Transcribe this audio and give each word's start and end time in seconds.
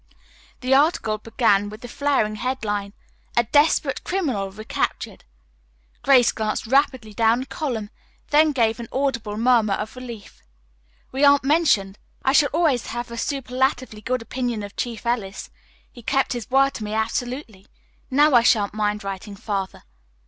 The 0.61 0.73
article 0.73 1.19
began 1.19 1.69
with 1.69 1.81
the 1.81 1.87
flaring 1.87 2.37
headline, 2.37 2.93
"A 3.37 3.43
Desperate 3.43 4.03
Criminal 4.03 4.49
Recaptured." 4.51 5.25
Grace 6.01 6.31
glanced 6.31 6.65
rapidly 6.65 7.13
down 7.13 7.41
the 7.41 7.45
column, 7.45 7.91
then 8.31 8.51
gave 8.51 8.79
an 8.79 8.87
audible 8.91 9.37
murmur 9.37 9.75
of 9.75 9.95
relief. 9.95 10.41
"We 11.11 11.23
aren't 11.23 11.43
mentioned. 11.43 11.99
I 12.25 12.33
shall 12.33 12.49
always 12.51 12.87
have 12.87 13.11
a 13.11 13.15
superlatively 13.15 14.01
good 14.01 14.23
opinion 14.23 14.63
of 14.63 14.75
Chief 14.75 15.05
Ellis. 15.05 15.51
He 15.91 16.01
kept 16.01 16.33
his 16.33 16.49
word 16.49 16.73
to 16.73 16.83
me 16.83 16.93
absolutely. 16.93 17.67
Now 18.09 18.33
I 18.33 18.41
shan't 18.41 18.73
mind 18.73 19.03
writing 19.03 19.35
Father." 19.35 19.83